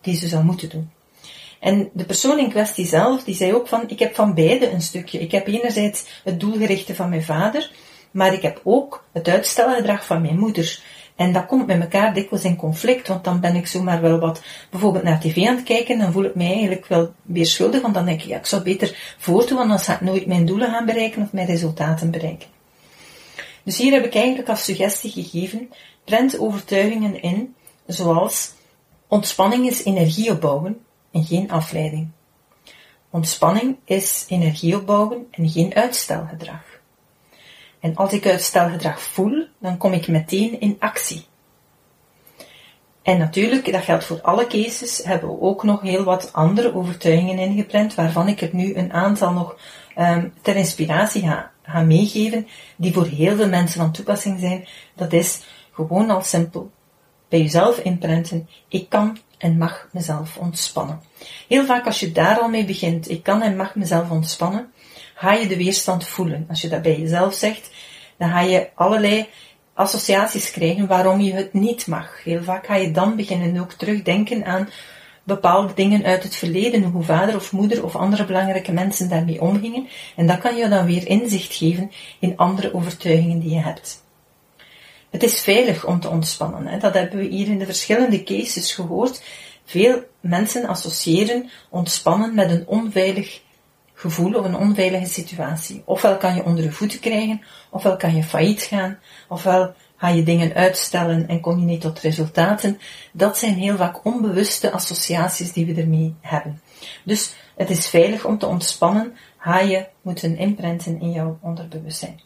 die 0.00 0.16
ze 0.16 0.28
zou 0.28 0.44
moeten 0.44 0.68
doen. 0.68 0.90
En 1.60 1.90
de 1.92 2.04
persoon 2.04 2.38
in 2.38 2.50
kwestie 2.50 2.86
zelf, 2.86 3.24
die 3.24 3.34
zei 3.34 3.54
ook 3.54 3.68
van, 3.68 3.84
ik 3.86 3.98
heb 3.98 4.14
van 4.14 4.34
beide 4.34 4.70
een 4.70 4.82
stukje. 4.82 5.20
Ik 5.20 5.30
heb 5.30 5.46
enerzijds 5.46 6.04
het 6.24 6.40
doelgerichte 6.40 6.94
van 6.94 7.08
mijn 7.08 7.24
vader, 7.24 7.70
maar 8.10 8.32
ik 8.32 8.42
heb 8.42 8.60
ook 8.64 9.04
het 9.12 9.28
uitstelgedrag 9.28 10.06
van 10.06 10.22
mijn 10.22 10.38
moeder. 10.38 10.80
En 11.16 11.32
dat 11.32 11.46
komt 11.46 11.66
met 11.66 11.80
elkaar 11.80 12.14
dikwijls 12.14 12.44
in 12.44 12.56
conflict, 12.56 13.08
want 13.08 13.24
dan 13.24 13.40
ben 13.40 13.54
ik 13.54 13.66
zomaar 13.66 14.00
wel 14.00 14.18
wat 14.18 14.42
bijvoorbeeld 14.70 15.04
naar 15.04 15.20
tv 15.20 15.46
aan 15.46 15.56
het 15.56 15.64
kijken, 15.64 15.98
dan 15.98 16.12
voel 16.12 16.24
ik 16.24 16.34
mij 16.34 16.52
eigenlijk 16.52 16.86
wel 16.86 17.12
weer 17.22 17.46
schuldig, 17.46 17.80
want 17.82 17.94
dan 17.94 18.04
denk 18.04 18.20
ik, 18.20 18.26
ja, 18.26 18.36
ik 18.36 18.46
zou 18.46 18.62
beter 18.62 19.14
voortdoen, 19.18 19.56
want 19.56 19.68
dan 19.68 19.78
ga 19.78 19.94
ik 19.94 20.00
nooit 20.00 20.26
mijn 20.26 20.46
doelen 20.46 20.70
gaan 20.70 20.86
bereiken 20.86 21.22
of 21.22 21.32
mijn 21.32 21.46
resultaten 21.46 22.10
bereiken. 22.10 22.48
Dus 23.62 23.78
hier 23.78 23.92
heb 23.92 24.04
ik 24.04 24.14
eigenlijk 24.14 24.48
als 24.48 24.64
suggestie 24.64 25.10
gegeven, 25.10 25.70
prent 26.04 26.38
overtuigingen 26.38 27.22
in, 27.22 27.54
zoals 27.86 28.52
ontspanning 29.08 29.66
is 29.66 29.84
energie 29.84 30.30
opbouwen 30.30 30.78
en 31.10 31.24
geen 31.24 31.50
afleiding. 31.50 32.08
Ontspanning 33.10 33.76
is 33.84 34.24
energie 34.28 34.76
opbouwen 34.76 35.26
en 35.30 35.48
geen 35.48 35.74
uitstelgedrag. 35.74 36.73
En 37.84 37.96
als 37.96 38.12
ik 38.12 38.26
uitstelgedrag 38.26 39.00
voel, 39.00 39.46
dan 39.58 39.76
kom 39.76 39.92
ik 39.92 40.08
meteen 40.08 40.60
in 40.60 40.76
actie. 40.78 41.26
En 43.02 43.18
natuurlijk, 43.18 43.72
dat 43.72 43.82
geldt 43.82 44.04
voor 44.04 44.20
alle 44.20 44.46
cases, 44.46 45.02
hebben 45.02 45.28
we 45.28 45.40
ook 45.40 45.62
nog 45.62 45.80
heel 45.80 46.04
wat 46.04 46.32
andere 46.32 46.74
overtuigingen 46.74 47.38
ingepland, 47.38 47.94
waarvan 47.94 48.28
ik 48.28 48.40
er 48.40 48.48
nu 48.52 48.74
een 48.74 48.92
aantal 48.92 49.32
nog 49.32 49.56
um, 49.98 50.32
ter 50.42 50.56
inspiratie 50.56 51.22
ga, 51.22 51.50
ga 51.62 51.80
meegeven, 51.80 52.46
die 52.76 52.92
voor 52.92 53.06
heel 53.06 53.36
veel 53.36 53.48
mensen 53.48 53.80
van 53.80 53.92
toepassing 53.92 54.40
zijn. 54.40 54.68
Dat 54.94 55.12
is 55.12 55.40
gewoon 55.72 56.10
al 56.10 56.22
simpel 56.22 56.70
bij 57.28 57.40
jezelf 57.40 57.78
inprenten, 57.78 58.48
ik 58.68 58.88
kan 58.88 59.18
en 59.38 59.58
mag 59.58 59.88
mezelf 59.92 60.36
ontspannen. 60.36 61.00
Heel 61.48 61.64
vaak 61.64 61.86
als 61.86 62.00
je 62.00 62.12
daar 62.12 62.38
al 62.38 62.48
mee 62.48 62.64
begint, 62.64 63.10
ik 63.10 63.22
kan 63.22 63.42
en 63.42 63.56
mag 63.56 63.74
mezelf 63.74 64.10
ontspannen, 64.10 64.72
ga 65.14 65.32
je 65.32 65.46
de 65.46 65.56
weerstand 65.56 66.08
voelen. 66.08 66.46
Als 66.48 66.60
je 66.60 66.68
dat 66.68 66.82
bij 66.82 67.00
jezelf 67.00 67.34
zegt, 67.34 67.70
dan 68.16 68.30
ga 68.30 68.40
je 68.40 68.68
allerlei 68.74 69.26
associaties 69.74 70.50
krijgen 70.50 70.86
waarom 70.86 71.20
je 71.20 71.32
het 71.32 71.52
niet 71.52 71.86
mag. 71.86 72.24
Heel 72.24 72.42
vaak 72.42 72.66
ga 72.66 72.74
je 72.74 72.90
dan 72.90 73.16
beginnen 73.16 73.60
ook 73.60 73.72
terugdenken 73.72 74.44
aan 74.44 74.68
bepaalde 75.24 75.74
dingen 75.74 76.04
uit 76.04 76.22
het 76.22 76.34
verleden, 76.34 76.82
hoe 76.82 77.02
vader 77.02 77.34
of 77.34 77.52
moeder 77.52 77.84
of 77.84 77.96
andere 77.96 78.24
belangrijke 78.24 78.72
mensen 78.72 79.08
daarmee 79.08 79.40
omgingen. 79.40 79.88
En 80.16 80.26
dat 80.26 80.38
kan 80.38 80.56
je 80.56 80.68
dan 80.68 80.86
weer 80.86 81.08
inzicht 81.08 81.54
geven 81.54 81.90
in 82.18 82.36
andere 82.36 82.74
overtuigingen 82.74 83.38
die 83.38 83.50
je 83.50 83.60
hebt. 83.60 84.02
Het 85.10 85.22
is 85.22 85.40
veilig 85.40 85.86
om 85.86 86.00
te 86.00 86.08
ontspannen. 86.08 86.66
Hè. 86.66 86.78
Dat 86.78 86.94
hebben 86.94 87.18
we 87.18 87.24
hier 87.24 87.46
in 87.46 87.58
de 87.58 87.64
verschillende 87.64 88.22
cases 88.22 88.72
gehoord. 88.72 89.22
Veel 89.64 90.02
mensen 90.20 90.66
associëren 90.66 91.50
ontspannen 91.70 92.34
met 92.34 92.50
een 92.50 92.66
onveilig 92.66 93.40
gevoel 94.04 94.34
of 94.34 94.44
een 94.44 94.56
onveilige 94.56 95.06
situatie. 95.06 95.82
Ofwel 95.84 96.16
kan 96.16 96.34
je 96.34 96.44
onder 96.44 96.64
je 96.64 96.72
voeten 96.72 97.00
krijgen, 97.00 97.42
ofwel 97.70 97.96
kan 97.96 98.14
je 98.16 98.22
failliet 98.22 98.62
gaan, 98.62 98.98
ofwel 99.28 99.74
ga 99.96 100.08
je 100.08 100.22
dingen 100.22 100.54
uitstellen 100.54 101.28
en 101.28 101.40
kom 101.40 101.58
je 101.58 101.64
niet 101.64 101.80
tot 101.80 102.00
resultaten. 102.00 102.78
Dat 103.12 103.38
zijn 103.38 103.54
heel 103.54 103.76
vaak 103.76 104.04
onbewuste 104.04 104.70
associaties 104.70 105.52
die 105.52 105.66
we 105.66 105.80
ermee 105.80 106.14
hebben. 106.20 106.60
Dus 107.04 107.34
het 107.56 107.70
is 107.70 107.88
veilig 107.88 108.24
om 108.24 108.38
te 108.38 108.46
ontspannen, 108.46 109.16
ga 109.38 109.60
je 109.60 109.86
moeten 110.02 110.36
inprenten 110.36 111.00
in 111.00 111.10
jouw 111.10 111.38
onderbewustzijn. 111.40 112.20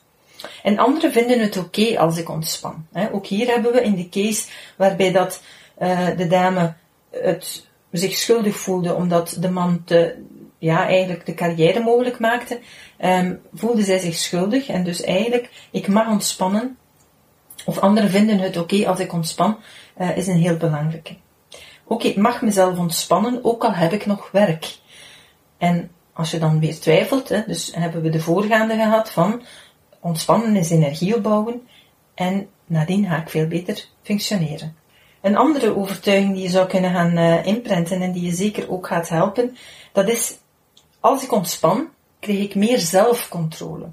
En 0.63 0.79
anderen 0.79 1.13
vinden 1.13 1.41
het 1.41 1.57
oké 1.57 1.99
als 1.99 2.19
ik 2.19 2.29
ontspan. 2.29 2.87
Ook 3.13 3.27
hier 3.27 3.47
hebben 3.47 3.73
we 3.73 3.83
in 3.83 3.95
de 3.95 4.09
case 4.09 4.49
waarbij 4.77 5.13
dat 5.13 5.43
uh, 5.79 6.09
de 6.17 6.27
dame 6.27 6.75
het 7.11 7.67
zich 7.91 8.17
schuldig 8.17 8.57
voelde 8.57 8.95
omdat 8.95 9.37
de 9.41 9.51
man 9.51 9.83
te, 9.85 10.25
ja, 10.59 10.87
eigenlijk 10.87 11.27
de 11.27 11.35
carrière 11.35 11.81
mogelijk 11.81 12.19
maakte, 12.19 12.61
um, 13.01 13.41
voelde 13.55 13.83
zij 13.83 13.99
zich 13.99 14.15
schuldig. 14.15 14.69
En 14.69 14.85
dus 14.85 15.03
eigenlijk, 15.03 15.51
ik 15.71 15.89
mag 15.89 16.09
ontspannen, 16.09 16.77
of 17.65 17.79
anderen 17.79 18.11
vinden 18.11 18.39
het 18.39 18.57
oké 18.57 18.87
als 18.89 19.01
ik 19.01 19.13
ontspan, 19.13 19.59
uh, 19.99 20.17
is 20.17 20.27
een 20.27 20.39
heel 20.39 20.57
belangrijke. 20.57 21.17
Oké, 21.85 22.07
ik 22.07 22.17
mag 22.17 22.43
mezelf 22.43 22.79
ontspannen, 22.79 23.45
ook 23.45 23.65
al 23.65 23.73
heb 23.73 23.93
ik 23.93 24.07
nog 24.07 24.31
werk. 24.31 24.77
En 25.59 25.91
als 26.13 26.31
je 26.31 26.39
dan 26.39 26.61
weer 26.61 26.81
twijfelt, 26.81 27.29
hè, 27.29 27.43
dus 27.47 27.73
hebben 27.75 28.03
we 28.03 28.11
de 28.11 28.21
voorgaande 28.21 28.75
gehad 28.75 29.11
van 29.11 29.43
ontspannen 30.01 30.57
is 30.57 30.71
energie 30.71 31.17
opbouwen 31.17 31.69
en 32.15 32.49
nadien 32.67 33.07
ga 33.07 33.21
ik 33.21 33.29
veel 33.29 33.47
beter 33.47 33.85
functioneren. 34.03 34.77
Een 35.21 35.37
andere 35.37 35.77
overtuiging 35.77 36.35
die 36.35 36.43
je 36.43 36.49
zou 36.49 36.67
kunnen 36.67 36.91
gaan 36.91 37.19
uh, 37.19 38.03
en 38.03 38.13
die 38.13 38.23
je 38.23 38.33
zeker 38.33 38.71
ook 38.71 38.87
gaat 38.87 39.09
helpen, 39.09 39.57
dat 39.93 40.09
is 40.09 40.39
als 41.09 41.23
ik 41.23 41.33
ontspan, 41.33 41.89
krijg 42.21 42.39
ik 42.39 42.55
meer 42.55 42.79
zelfcontrole. 42.79 43.87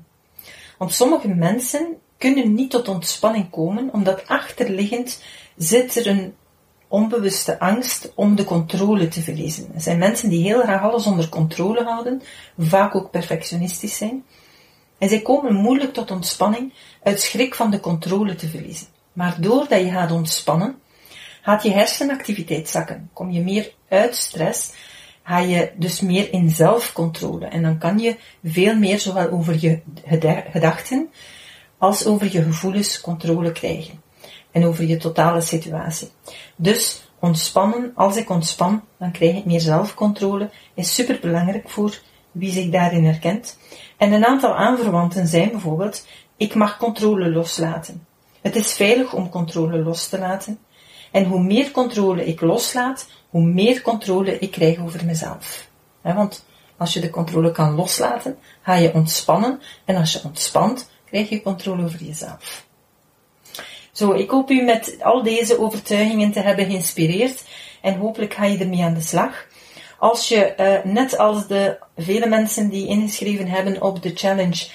Want 0.77 0.93
sommige 0.93 1.27
mensen 1.27 1.97
kunnen 2.17 2.53
niet 2.53 2.71
tot 2.71 2.87
ontspanning 2.87 3.49
komen, 3.49 3.89
omdat 3.93 4.27
achterliggend 4.27 5.21
zit 5.55 5.95
er 5.95 6.07
een 6.07 6.33
onbewuste 6.87 7.59
angst 7.59 8.11
om 8.15 8.35
de 8.35 8.43
controle 8.43 9.07
te 9.07 9.21
verliezen. 9.21 9.71
Er 9.73 9.81
zijn 9.81 9.97
mensen 9.97 10.29
die 10.29 10.43
heel 10.43 10.61
graag 10.61 10.81
alles 10.81 11.05
onder 11.05 11.29
controle 11.29 11.83
houden, 11.83 12.21
vaak 12.57 12.95
ook 12.95 13.11
perfectionistisch 13.11 13.97
zijn. 13.97 14.25
En 14.97 15.09
zij 15.09 15.21
komen 15.21 15.53
moeilijk 15.53 15.93
tot 15.93 16.11
ontspanning 16.11 16.73
uit 17.03 17.21
schrik 17.21 17.55
van 17.55 17.71
de 17.71 17.79
controle 17.79 18.35
te 18.35 18.47
verliezen. 18.47 18.87
Maar 19.13 19.41
doordat 19.41 19.79
je 19.79 19.89
gaat 19.89 20.11
ontspannen, 20.11 20.75
gaat 21.41 21.63
je 21.63 21.71
hersenactiviteit 21.71 22.69
zakken. 22.69 23.09
Kom 23.13 23.31
je 23.31 23.41
meer 23.41 23.73
uit 23.89 24.15
stress, 24.15 24.71
ga 25.25 25.39
je 25.39 25.71
dus 25.75 26.01
meer 26.01 26.33
in 26.33 26.49
zelfcontrole. 26.49 27.45
En 27.45 27.61
dan 27.61 27.77
kan 27.77 27.99
je 27.99 28.15
veel 28.43 28.75
meer 28.75 28.99
zowel 28.99 29.29
over 29.29 29.57
je 29.59 29.79
gedachten 30.51 31.09
als 31.77 32.05
over 32.05 32.31
je 32.31 32.43
gevoelens 32.43 33.01
controle 33.01 33.51
krijgen. 33.51 34.01
En 34.51 34.65
over 34.65 34.83
je 34.83 34.97
totale 34.97 35.41
situatie. 35.41 36.09
Dus 36.55 37.09
ontspannen, 37.19 37.91
als 37.95 38.15
ik 38.15 38.29
ontspan, 38.29 38.83
dan 38.97 39.11
krijg 39.11 39.35
ik 39.35 39.45
meer 39.45 39.59
zelfcontrole, 39.59 40.49
is 40.73 40.93
super 40.93 41.19
belangrijk 41.21 41.69
voor 41.69 41.99
wie 42.31 42.51
zich 42.51 42.69
daarin 42.69 43.05
herkent. 43.05 43.57
En 43.97 44.11
een 44.11 44.25
aantal 44.25 44.55
aanverwanten 44.55 45.27
zijn 45.27 45.49
bijvoorbeeld, 45.49 46.07
ik 46.37 46.55
mag 46.55 46.77
controle 46.77 47.31
loslaten. 47.31 48.05
Het 48.41 48.55
is 48.55 48.73
veilig 48.73 49.13
om 49.13 49.29
controle 49.29 49.83
los 49.83 50.07
te 50.07 50.19
laten. 50.19 50.59
En 51.15 51.25
hoe 51.25 51.43
meer 51.43 51.71
controle 51.71 52.25
ik 52.25 52.41
loslaat, 52.41 53.07
hoe 53.29 53.43
meer 53.43 53.81
controle 53.81 54.39
ik 54.39 54.51
krijg 54.51 54.79
over 54.79 55.05
mezelf. 55.05 55.67
want 56.01 56.45
als 56.77 56.93
je 56.93 56.99
de 56.99 57.09
controle 57.09 57.51
kan 57.51 57.75
loslaten, 57.75 58.37
ga 58.61 58.73
je 58.73 58.93
ontspannen. 58.93 59.61
En 59.85 59.95
als 59.95 60.13
je 60.13 60.21
ontspant, 60.23 60.89
krijg 61.05 61.29
je 61.29 61.41
controle 61.41 61.83
over 61.83 62.03
jezelf. 62.03 62.65
Zo, 63.91 64.11
ik 64.11 64.29
hoop 64.29 64.49
u 64.49 64.61
met 64.61 64.97
al 65.01 65.23
deze 65.23 65.59
overtuigingen 65.59 66.31
te 66.31 66.39
hebben 66.39 66.65
geïnspireerd. 66.65 67.43
En 67.81 67.97
hopelijk 67.97 68.33
ga 68.33 68.45
je 68.45 68.57
ermee 68.57 68.83
aan 68.83 68.93
de 68.93 69.01
slag. 69.01 69.45
Als 69.99 70.27
je, 70.27 70.53
uh, 70.57 70.93
net 70.93 71.17
als 71.17 71.47
de 71.47 71.77
vele 71.97 72.27
mensen 72.27 72.69
die 72.69 72.87
ingeschreven 72.87 73.47
hebben 73.47 73.81
op 73.81 74.01
de 74.01 74.11
challenge, 74.15 74.67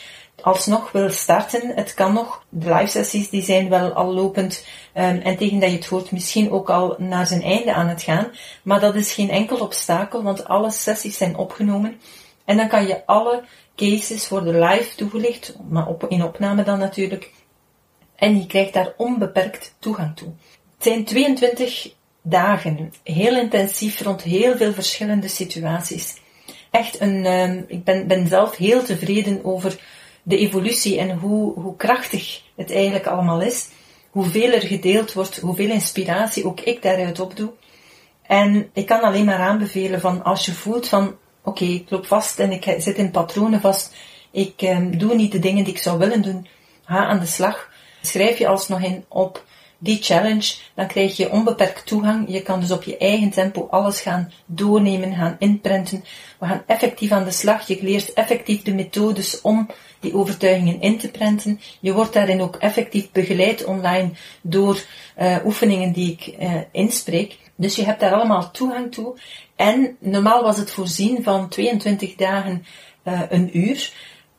alsnog 0.43 0.93
wil 0.93 1.11
starten, 1.11 1.73
het 1.75 1.95
kan 1.95 2.13
nog. 2.13 2.45
De 2.49 2.75
live 2.75 2.87
sessies 2.87 3.31
die 3.31 3.43
zijn 3.43 3.69
wel 3.69 3.93
al 3.93 4.15
lopend 4.15 4.65
um, 4.95 5.21
en 5.21 5.37
tegen 5.37 5.59
dat 5.59 5.71
je 5.71 5.77
het 5.77 5.87
hoort 5.87 6.11
misschien 6.11 6.51
ook 6.51 6.71
al 6.71 6.95
naar 6.99 7.27
zijn 7.27 7.43
einde 7.43 7.75
aan 7.75 7.89
het 7.89 8.03
gaan. 8.03 8.31
Maar 8.63 8.81
dat 8.81 8.95
is 8.95 9.13
geen 9.13 9.31
enkel 9.31 9.57
obstakel, 9.57 10.23
want 10.23 10.45
alle 10.45 10.71
sessies 10.71 11.17
zijn 11.17 11.37
opgenomen. 11.37 12.01
En 12.45 12.57
dan 12.57 12.69
kan 12.69 12.87
je 12.87 13.07
alle 13.07 13.43
cases 13.77 14.29
worden 14.29 14.59
live 14.59 14.97
toegelicht, 14.97 15.57
maar 15.69 15.87
op, 15.87 16.05
in 16.09 16.25
opname 16.25 16.63
dan 16.63 16.79
natuurlijk. 16.79 17.31
En 18.17 18.39
je 18.39 18.47
krijgt 18.47 18.73
daar 18.73 18.93
onbeperkt 18.97 19.75
toegang 19.79 20.17
toe. 20.17 20.29
Het 20.75 20.89
zijn 20.89 21.05
22 21.05 21.93
dagen, 22.23 22.93
heel 23.03 23.37
intensief 23.37 24.01
rond 24.01 24.23
heel 24.23 24.57
veel 24.57 24.73
verschillende 24.73 25.29
situaties. 25.29 26.17
Echt 26.71 27.01
een, 27.01 27.27
um, 27.27 27.65
ik 27.69 27.85
ben, 27.85 28.07
ben 28.07 28.29
zelf 28.29 28.57
heel 28.57 28.83
tevreden 28.83 29.45
over 29.45 29.81
de 30.31 30.39
evolutie 30.39 30.99
en 30.99 31.19
hoe, 31.19 31.53
hoe 31.61 31.77
krachtig 31.77 32.43
het 32.57 32.73
eigenlijk 32.73 33.07
allemaal 33.07 33.41
is. 33.41 33.69
Hoeveel 34.11 34.53
er 34.53 34.63
gedeeld 34.63 35.13
wordt, 35.13 35.41
hoeveel 35.41 35.71
inspiratie 35.71 36.45
ook 36.45 36.61
ik 36.61 36.83
daaruit 36.83 37.21
opdoe. 37.21 37.51
En 38.23 38.71
ik 38.73 38.87
kan 38.87 39.01
alleen 39.01 39.25
maar 39.25 39.39
aanbevelen 39.39 40.01
van 40.01 40.23
als 40.23 40.47
je 40.47 40.53
voelt 40.53 40.89
van 40.89 41.17
oké, 41.45 41.65
ik 41.65 41.91
loop 41.91 42.07
vast 42.07 42.39
en 42.39 42.53
ik 42.53 42.75
zit 42.79 42.97
in 42.97 43.11
patronen 43.11 43.61
vast, 43.61 43.95
ik 44.31 44.63
um, 44.63 44.99
doe 44.99 45.15
niet 45.15 45.33
de 45.33 45.39
dingen 45.39 45.65
die 45.65 45.75
ik 45.75 45.81
zou 45.81 45.99
willen 45.99 46.23
doen, 46.23 46.47
ga 46.85 47.07
aan 47.07 47.19
de 47.19 47.27
slag. 47.27 47.69
Schrijf 48.03 48.39
je 48.39 48.49
alsnog 48.49 48.83
in 48.83 49.05
op 49.09 49.45
die 49.83 50.03
challenge, 50.03 50.55
dan 50.75 50.87
krijg 50.87 51.17
je 51.17 51.31
onbeperkt 51.31 51.87
toegang. 51.87 52.25
Je 52.29 52.43
kan 52.43 52.61
dus 52.61 52.71
op 52.71 52.83
je 52.83 52.97
eigen 52.97 53.31
tempo 53.31 53.67
alles 53.71 54.01
gaan 54.01 54.33
doornemen, 54.47 55.15
gaan 55.15 55.37
inprenten. 55.39 56.05
We 56.39 56.47
gaan 56.47 56.63
effectief 56.67 57.11
aan 57.11 57.25
de 57.25 57.31
slag. 57.31 57.67
Je 57.67 57.79
leert 57.81 58.13
effectief 58.13 58.63
de 58.63 58.75
methodes 58.75 59.41
om 59.41 59.69
die 60.01 60.15
overtuigingen 60.15 60.81
in 60.81 60.99
te 60.99 61.11
prenten. 61.11 61.61
Je 61.81 61.93
wordt 61.93 62.13
daarin 62.13 62.43
ook 62.43 62.57
effectief 62.57 63.11
begeleid 63.11 63.65
online 63.65 64.11
door 64.43 64.85
uh, 65.19 65.37
oefeningen 65.45 65.93
die 65.93 66.13
ik 66.13 66.35
uh, 66.41 66.55
inspreek. 66.73 67.39
Dus 67.57 67.77
je 67.77 67.85
hebt 67.85 68.01
daar 68.01 68.13
allemaal 68.13 68.51
toegang 68.51 68.93
toe. 68.93 69.19
En 69.57 69.97
normaal 69.99 70.43
was 70.43 70.59
het 70.59 70.71
voorzien 70.71 71.23
van 71.23 71.49
22 71.49 72.15
dagen 72.15 72.65
uh, 73.05 73.23
een 73.29 73.59
uur. 73.59 73.93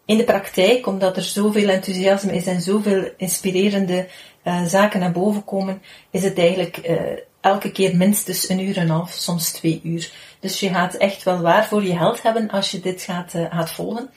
In 0.06 0.18
de 0.18 0.24
praktijk, 0.24 0.88
omdat 0.88 1.18
er 1.18 1.24
zoveel 1.24 1.70
enthousiasme 1.70 2.36
is 2.36 2.48
en 2.48 2.62
zoveel 2.62 3.10
inspirerende 3.18 4.08
uh, 4.44 4.64
zaken 4.66 5.00
naar 5.00 5.12
boven 5.12 5.44
komen, 5.44 5.82
is 6.12 6.24
het 6.24 6.38
eigenlijk 6.38 6.90
uh, 6.90 7.00
elke 7.42 7.72
keer 7.72 7.96
minstens 7.96 8.50
een 8.50 8.60
uur 8.60 8.78
en 8.78 8.90
half, 8.90 9.12
soms 9.12 9.52
twee 9.52 9.82
uur. 9.84 10.12
Dus 10.40 10.60
je 10.60 10.70
gaat 10.70 10.94
echt 10.94 11.24
wel 11.24 11.42
waar 11.42 11.66
voor 11.66 11.84
je 11.84 11.98
geld 11.98 12.22
hebben 12.22 12.50
als 12.50 12.72
je 12.72 12.80
dit 12.80 13.02
gaat, 13.02 13.34
uh, 13.34 13.46
gaat 13.50 13.72
volgen. 13.72 14.10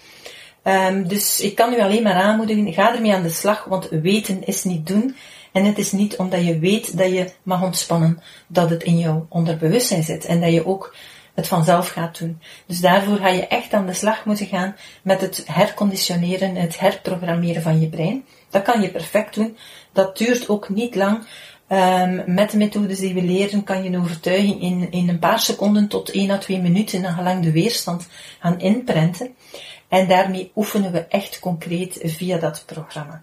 Um, 0.64 1.08
dus 1.08 1.40
ik 1.40 1.54
kan 1.54 1.72
u 1.72 1.80
alleen 1.80 2.02
maar 2.02 2.14
aanmoedigen, 2.14 2.72
ga 2.72 2.94
ermee 2.94 3.14
aan 3.14 3.22
de 3.22 3.28
slag, 3.28 3.64
want 3.64 3.88
weten 3.88 4.46
is 4.46 4.64
niet 4.64 4.86
doen. 4.86 5.16
En 5.52 5.64
het 5.64 5.78
is 5.78 5.92
niet 5.92 6.16
omdat 6.16 6.44
je 6.44 6.58
weet 6.58 6.98
dat 6.98 7.10
je 7.10 7.30
mag 7.42 7.62
ontspannen, 7.62 8.22
dat 8.46 8.70
het 8.70 8.82
in 8.82 8.98
jouw 8.98 9.26
onderbewustzijn 9.28 10.02
zit. 10.02 10.24
En 10.24 10.40
dat 10.40 10.52
je 10.52 10.66
ook 10.66 10.94
het 11.34 11.48
vanzelf 11.48 11.88
gaat 11.88 12.18
doen. 12.18 12.40
Dus 12.66 12.80
daarvoor 12.80 13.16
ga 13.16 13.28
je 13.28 13.46
echt 13.46 13.72
aan 13.72 13.86
de 13.86 13.92
slag 13.92 14.24
moeten 14.24 14.46
gaan 14.46 14.76
met 15.02 15.20
het 15.20 15.44
herconditioneren, 15.46 16.54
het 16.54 16.78
herprogrammeren 16.78 17.62
van 17.62 17.80
je 17.80 17.88
brein. 17.88 18.24
Dat 18.50 18.62
kan 18.62 18.80
je 18.80 18.90
perfect 18.90 19.34
doen. 19.34 19.56
Dat 19.94 20.18
duurt 20.18 20.48
ook 20.48 20.68
niet 20.68 20.94
lang. 20.94 21.26
Um, 21.68 22.22
met 22.26 22.50
de 22.50 22.56
methodes 22.56 22.98
die 22.98 23.14
we 23.14 23.22
leren 23.22 23.64
kan 23.64 23.82
je 23.82 23.88
een 23.88 24.00
overtuiging 24.00 24.62
in, 24.62 24.90
in 24.90 25.08
een 25.08 25.18
paar 25.18 25.40
seconden 25.40 25.88
tot 25.88 26.10
1 26.10 26.30
à 26.30 26.38
2 26.38 26.60
minuten 26.60 27.00
naar 27.00 27.12
gelang 27.12 27.42
de 27.42 27.52
weerstand 27.52 28.08
gaan 28.40 28.60
inprenten. 28.60 29.34
En 29.88 30.08
daarmee 30.08 30.50
oefenen 30.54 30.92
we 30.92 30.98
echt 30.98 31.38
concreet 31.38 32.00
via 32.02 32.38
dat 32.38 32.62
programma. 32.66 33.22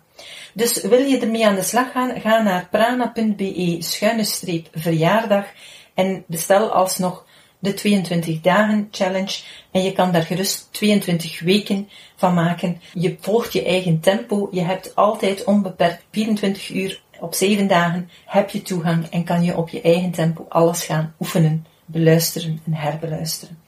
Dus 0.53 0.81
wil 0.81 0.99
je 0.99 1.19
ermee 1.19 1.47
aan 1.47 1.55
de 1.55 1.61
slag 1.61 1.91
gaan, 1.91 2.21
ga 2.21 2.41
naar 2.41 2.67
prana.be 2.71 3.75
schuine 3.79 4.23
streep 4.23 4.67
verjaardag 4.73 5.45
en 5.93 6.23
bestel 6.27 6.71
alsnog 6.71 7.25
de 7.61 7.73
22 7.73 8.41
dagen 8.41 8.87
challenge 8.91 9.39
en 9.71 9.83
je 9.83 9.91
kan 9.91 10.11
daar 10.11 10.23
gerust 10.23 10.67
22 10.71 11.39
weken 11.39 11.89
van 12.15 12.33
maken. 12.33 12.81
Je 12.93 13.17
volgt 13.19 13.53
je 13.53 13.63
eigen 13.63 13.99
tempo, 13.99 14.49
je 14.51 14.61
hebt 14.61 14.95
altijd 14.95 15.43
onbeperkt 15.43 16.03
24 16.11 16.69
uur 16.69 17.01
op 17.19 17.33
7 17.33 17.67
dagen 17.67 18.09
heb 18.25 18.49
je 18.49 18.61
toegang 18.61 19.09
en 19.09 19.23
kan 19.23 19.43
je 19.43 19.57
op 19.57 19.69
je 19.69 19.81
eigen 19.81 20.11
tempo 20.11 20.45
alles 20.49 20.85
gaan 20.85 21.15
oefenen, 21.19 21.65
beluisteren 21.85 22.61
en 22.65 22.73
herbeluisteren. 22.73 23.59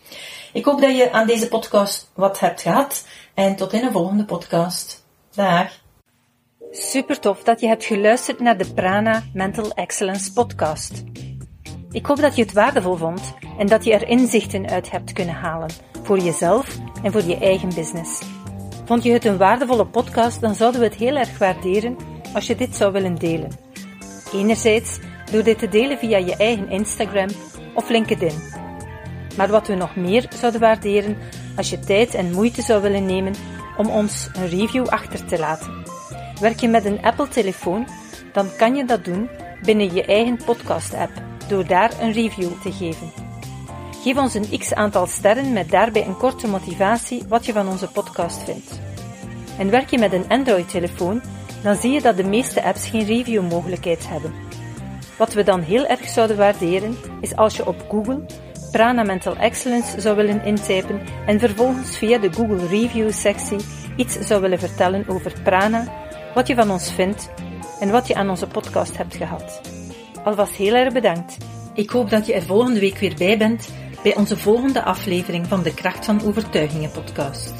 Ik 0.53 0.65
hoop 0.65 0.81
dat 0.81 0.97
je 0.97 1.11
aan 1.11 1.27
deze 1.27 1.47
podcast 1.47 2.11
wat 2.13 2.39
hebt 2.39 2.61
gehad 2.61 3.07
en 3.33 3.55
tot 3.55 3.73
in 3.73 3.83
een 3.83 3.91
volgende 3.91 4.25
podcast. 4.25 5.05
Dag! 5.35 5.81
Super 6.71 7.19
tof 7.19 7.43
dat 7.43 7.59
je 7.59 7.67
hebt 7.67 7.85
geluisterd 7.85 8.39
naar 8.39 8.57
de 8.57 8.73
Prana 8.73 9.23
Mental 9.33 9.71
Excellence 9.71 10.33
podcast. 10.33 11.03
Ik 11.93 12.05
hoop 12.05 12.19
dat 12.19 12.35
je 12.35 12.41
het 12.41 12.53
waardevol 12.53 12.95
vond 12.95 13.33
en 13.57 13.67
dat 13.67 13.83
je 13.83 13.93
er 13.93 14.07
inzichten 14.07 14.69
uit 14.69 14.91
hebt 14.91 15.13
kunnen 15.13 15.35
halen 15.35 15.69
voor 16.03 16.19
jezelf 16.19 16.77
en 17.03 17.11
voor 17.11 17.23
je 17.23 17.37
eigen 17.37 17.73
business. 17.75 18.21
Vond 18.85 19.03
je 19.03 19.11
het 19.11 19.25
een 19.25 19.37
waardevolle 19.37 19.85
podcast, 19.85 20.41
dan 20.41 20.55
zouden 20.55 20.79
we 20.79 20.87
het 20.87 20.95
heel 20.95 21.15
erg 21.15 21.37
waarderen 21.37 21.97
als 22.33 22.47
je 22.47 22.55
dit 22.55 22.75
zou 22.75 22.91
willen 22.91 23.15
delen. 23.15 23.51
Enerzijds 24.33 24.99
door 25.31 25.43
dit 25.43 25.59
te 25.59 25.69
delen 25.69 25.97
via 25.97 26.17
je 26.17 26.35
eigen 26.35 26.69
Instagram 26.69 27.29
of 27.73 27.89
LinkedIn. 27.89 28.41
Maar 29.37 29.49
wat 29.49 29.67
we 29.67 29.75
nog 29.75 29.95
meer 29.95 30.25
zouden 30.35 30.61
waarderen 30.61 31.17
als 31.55 31.69
je 31.69 31.79
tijd 31.79 32.13
en 32.13 32.31
moeite 32.31 32.61
zou 32.61 32.81
willen 32.81 33.05
nemen 33.05 33.33
om 33.77 33.87
ons 33.89 34.29
een 34.33 34.47
review 34.47 34.87
achter 34.87 35.25
te 35.25 35.39
laten. 35.39 35.83
Werk 36.39 36.59
je 36.59 36.67
met 36.67 36.85
een 36.85 37.03
Apple-telefoon, 37.03 37.87
dan 38.31 38.47
kan 38.57 38.75
je 38.75 38.85
dat 38.85 39.05
doen 39.05 39.29
binnen 39.61 39.93
je 39.93 40.05
eigen 40.05 40.39
podcast-app 40.45 41.31
door 41.47 41.67
daar 41.67 41.91
een 42.01 42.11
review 42.11 42.51
te 42.61 42.71
geven. 42.71 43.11
Geef 44.03 44.17
ons 44.17 44.33
een 44.33 44.59
x 44.59 44.73
aantal 44.73 45.07
sterren 45.07 45.53
met 45.53 45.69
daarbij 45.69 46.05
een 46.05 46.17
korte 46.17 46.47
motivatie 46.47 47.23
wat 47.27 47.45
je 47.45 47.53
van 47.53 47.67
onze 47.67 47.87
podcast 47.87 48.43
vindt. 48.43 48.79
En 49.57 49.69
werk 49.69 49.89
je 49.89 49.97
met 49.97 50.13
een 50.13 50.27
Android-telefoon, 50.27 51.21
dan 51.63 51.75
zie 51.75 51.91
je 51.91 52.01
dat 52.01 52.17
de 52.17 52.23
meeste 52.23 52.63
apps 52.63 52.87
geen 52.87 53.05
review-mogelijkheid 53.05 54.09
hebben. 54.09 54.33
Wat 55.17 55.33
we 55.33 55.43
dan 55.43 55.61
heel 55.61 55.85
erg 55.85 56.07
zouden 56.07 56.37
waarderen, 56.37 56.97
is 57.21 57.35
als 57.35 57.55
je 57.55 57.67
op 57.67 57.85
Google 57.89 58.25
Prana 58.71 59.03
Mental 59.03 59.35
Excellence 59.35 60.01
zou 60.01 60.15
willen 60.15 60.45
intypen 60.45 61.01
en 61.25 61.39
vervolgens 61.39 61.97
via 61.97 62.17
de 62.17 62.33
Google 62.33 62.67
Review 62.67 63.11
sectie 63.11 63.59
iets 63.95 64.19
zou 64.19 64.41
willen 64.41 64.59
vertellen 64.59 65.07
over 65.07 65.33
Prana, 65.43 65.87
wat 66.33 66.47
je 66.47 66.55
van 66.55 66.71
ons 66.71 66.91
vindt 66.91 67.29
en 67.79 67.91
wat 67.91 68.07
je 68.07 68.15
aan 68.15 68.29
onze 68.29 68.47
podcast 68.47 68.97
hebt 68.97 69.15
gehad. 69.15 69.61
Alvast 70.23 70.55
heel 70.55 70.73
erg 70.73 70.93
bedankt. 70.93 71.37
Ik 71.73 71.89
hoop 71.89 72.09
dat 72.09 72.25
je 72.25 72.33
er 72.33 72.41
volgende 72.41 72.79
week 72.79 72.97
weer 72.97 73.15
bij 73.17 73.37
bent 73.37 73.69
bij 74.03 74.15
onze 74.15 74.37
volgende 74.37 74.83
aflevering 74.83 75.47
van 75.47 75.63
de 75.63 75.73
Kracht 75.73 76.05
van 76.05 76.21
Overtuigingen 76.23 76.91
podcast. 76.91 77.53